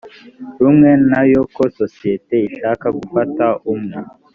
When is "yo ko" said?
1.31-1.63